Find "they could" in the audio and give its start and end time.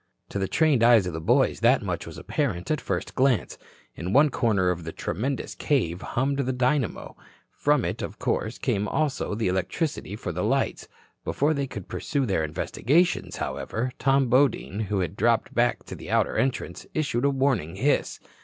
11.53-11.87